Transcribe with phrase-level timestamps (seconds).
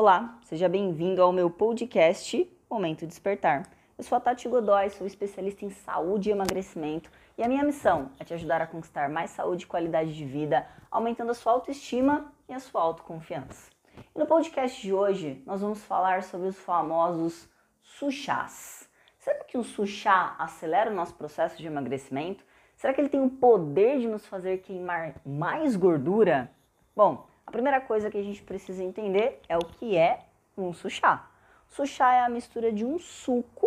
[0.00, 3.68] Olá, seja bem-vindo ao meu podcast Momento Despertar.
[3.98, 8.08] Eu sou a Tati Godoy, sou especialista em saúde e emagrecimento e a minha missão
[8.16, 12.32] é te ajudar a conquistar mais saúde e qualidade de vida, aumentando a sua autoestima
[12.48, 13.70] e a sua autoconfiança.
[14.14, 17.48] E no podcast de hoje nós vamos falar sobre os famosos
[17.82, 18.88] suchás.
[19.18, 22.44] Será que o suchá acelera o nosso processo de emagrecimento?
[22.76, 26.52] Será que ele tem o poder de nos fazer queimar mais gordura?
[26.94, 30.20] Bom, a primeira coisa que a gente precisa entender é o que é
[30.54, 31.30] um suchá.
[31.66, 33.66] Suchá é a mistura de um suco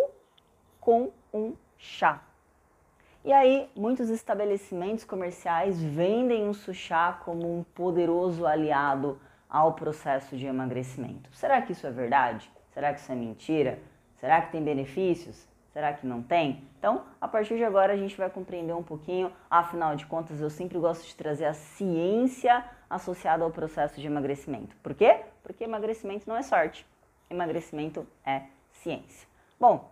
[0.80, 2.22] com um chá.
[3.26, 10.46] E aí, muitos estabelecimentos comerciais vendem o suchá como um poderoso aliado ao processo de
[10.46, 11.28] emagrecimento.
[11.34, 12.52] Será que isso é verdade?
[12.76, 13.80] Será que isso é mentira?
[14.18, 15.48] Será que tem benefícios?
[15.74, 16.68] Será que não tem?
[16.78, 20.50] Então, a partir de agora a gente vai compreender um pouquinho, afinal de contas, eu
[20.50, 24.76] sempre gosto de trazer a ciência associada ao processo de emagrecimento.
[24.84, 25.22] Por quê?
[25.42, 26.86] Porque emagrecimento não é sorte,
[27.30, 29.28] emagrecimento é ciência.
[29.58, 29.90] Bom,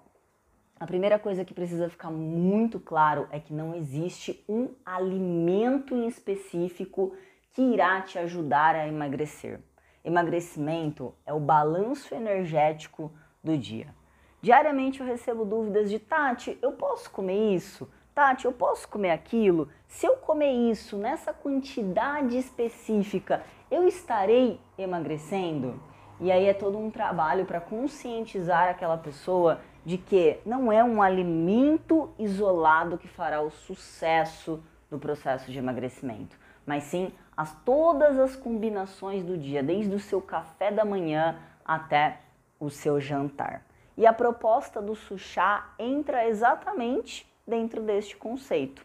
[0.80, 6.08] a primeira coisa que precisa ficar muito claro é que não existe um alimento em
[6.08, 7.16] específico
[7.52, 9.62] que irá te ajudar a emagrecer.
[10.04, 13.12] Emagrecimento é o balanço energético
[13.44, 13.94] do dia.
[14.42, 17.90] Diariamente eu recebo dúvidas de Tati, eu posso comer isso?
[18.16, 19.68] Tati, eu posso comer aquilo?
[19.86, 25.82] Se eu comer isso nessa quantidade específica, eu estarei emagrecendo?
[26.22, 31.02] E aí é todo um trabalho para conscientizar aquela pessoa de que não é um
[31.02, 38.36] alimento isolado que fará o sucesso do processo de emagrecimento, mas sim as todas as
[38.36, 42.20] combinações do dia, desde o seu café da manhã até
[42.60, 43.69] o seu jantar.
[44.00, 48.82] E a proposta do Suchá entra exatamente dentro deste conceito.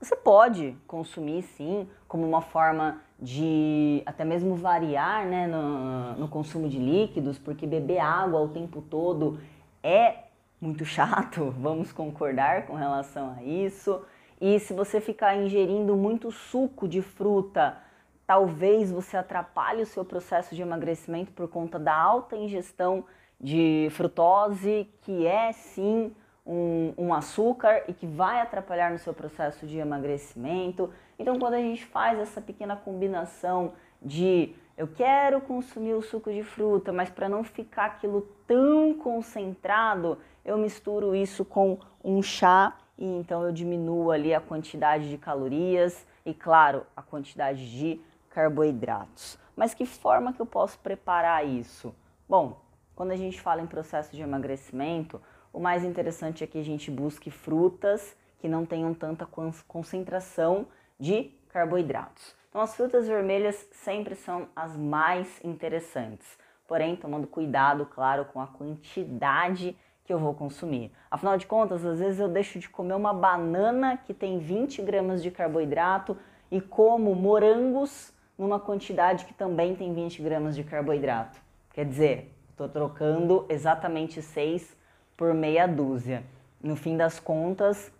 [0.00, 6.68] Você pode consumir sim, como uma forma de até mesmo variar né, no, no consumo
[6.68, 9.38] de líquidos, porque beber água o tempo todo
[9.84, 10.24] é
[10.60, 14.02] muito chato, vamos concordar com relação a isso.
[14.40, 17.78] E se você ficar ingerindo muito suco de fruta,
[18.26, 23.04] talvez você atrapalhe o seu processo de emagrecimento por conta da alta ingestão
[23.40, 26.14] de frutose, que é sim
[26.46, 30.90] um, um, açúcar e que vai atrapalhar no seu processo de emagrecimento.
[31.18, 36.42] Então, quando a gente faz essa pequena combinação de eu quero consumir o suco de
[36.42, 43.04] fruta, mas para não ficar aquilo tão concentrado, eu misturo isso com um chá e
[43.04, 49.38] então eu diminuo ali a quantidade de calorias e, claro, a quantidade de carboidratos.
[49.56, 51.94] Mas que forma que eu posso preparar isso?
[52.28, 52.60] Bom,
[52.96, 55.20] quando a gente fala em processo de emagrecimento,
[55.52, 59.28] o mais interessante é que a gente busque frutas que não tenham tanta
[59.68, 60.66] concentração
[60.98, 62.34] de carboidratos.
[62.48, 66.26] Então, as frutas vermelhas sempre são as mais interessantes,
[66.66, 70.90] porém, tomando cuidado, claro, com a quantidade que eu vou consumir.
[71.10, 75.22] Afinal de contas, às vezes eu deixo de comer uma banana que tem 20 gramas
[75.22, 76.16] de carboidrato
[76.50, 81.38] e como morangos numa quantidade que também tem 20 gramas de carboidrato.
[81.72, 84.74] Quer dizer, Estou trocando exatamente seis
[85.14, 86.24] por meia dúzia.
[86.58, 87.92] No fim das contas,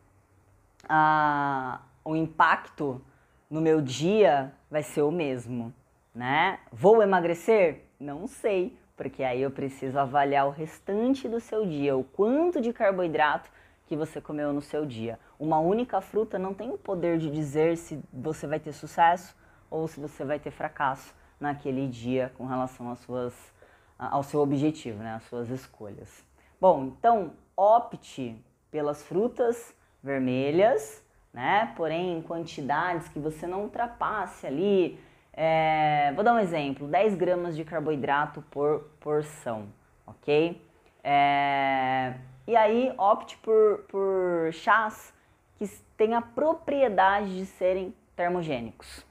[0.88, 3.04] a, o impacto
[3.50, 5.74] no meu dia vai ser o mesmo,
[6.14, 6.58] né?
[6.72, 7.82] Vou emagrecer?
[8.00, 12.72] Não sei, porque aí eu preciso avaliar o restante do seu dia, o quanto de
[12.72, 13.50] carboidrato
[13.86, 15.20] que você comeu no seu dia.
[15.38, 19.36] Uma única fruta não tem o poder de dizer se você vai ter sucesso
[19.70, 23.54] ou se você vai ter fracasso naquele dia com relação às suas
[23.98, 26.24] ao seu objetivo, né, às suas escolhas.
[26.60, 28.36] Bom, então opte
[28.70, 31.72] pelas frutas vermelhas, né?
[31.76, 34.98] Porém, em quantidades que você não ultrapasse ali.
[35.32, 39.68] É, vou dar um exemplo: 10 gramas de carboidrato por porção,
[40.06, 40.62] ok?
[41.04, 42.14] É,
[42.46, 45.12] e aí, opte por, por chás
[45.56, 49.04] que têm a propriedade de serem termogênicos.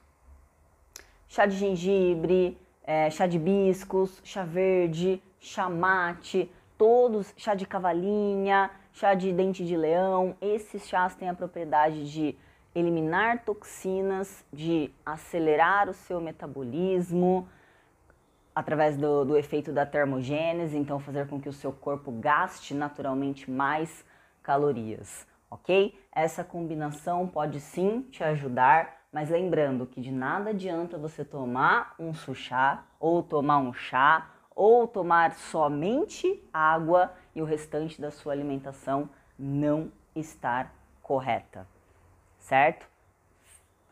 [1.27, 8.69] Chá de gengibre, é, chá de hibiscos, chá verde, chá mate, todos, chá de cavalinha,
[8.93, 12.37] chá de dente de leão, esses chás têm a propriedade de
[12.75, 17.47] eliminar toxinas, de acelerar o seu metabolismo
[18.53, 23.49] através do, do efeito da termogênese, então fazer com que o seu corpo gaste naturalmente
[23.49, 24.05] mais
[24.43, 25.97] calorias, ok?
[26.11, 32.13] Essa combinação pode sim te ajudar mas lembrando que de nada adianta você tomar um
[32.13, 39.09] suchá, ou tomar um chá, ou tomar somente água e o restante da sua alimentação
[39.39, 41.65] não estar correta,
[42.39, 42.89] certo?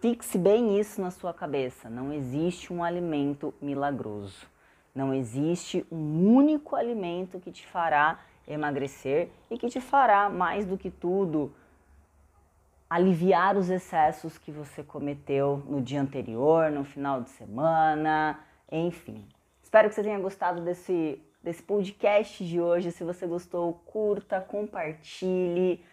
[0.02, 1.90] Fixe bem isso na sua cabeça.
[1.90, 4.46] Não existe um alimento milagroso.
[4.94, 10.78] Não existe um único alimento que te fará emagrecer e que te fará, mais do
[10.78, 11.56] que tudo,
[12.94, 18.40] aliviar os excessos que você cometeu no dia anterior, no final de semana,
[18.72, 19.28] enfim.
[19.64, 22.92] Espero que você tenha gostado desse, desse podcast de hoje.
[22.92, 25.84] Se você gostou, curta, compartilhe,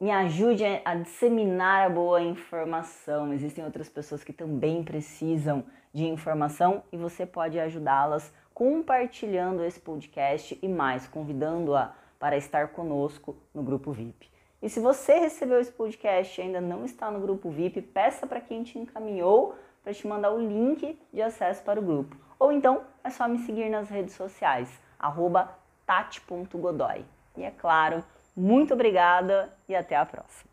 [0.00, 3.32] me ajude a disseminar a boa informação.
[3.32, 10.58] Existem outras pessoas que também precisam de informação e você pode ajudá-las compartilhando esse podcast
[10.60, 14.32] e mais, convidando-a para estar conosco no grupo VIP.
[14.62, 18.40] E se você recebeu esse podcast e ainda não está no grupo VIP, peça para
[18.40, 22.16] quem te encaminhou para te mandar o link de acesso para o grupo.
[22.38, 24.68] Ou então é só me seguir nas redes sociais,
[25.84, 27.04] tati.godoy.
[27.36, 28.04] E é claro,
[28.36, 30.51] muito obrigada e até a próxima.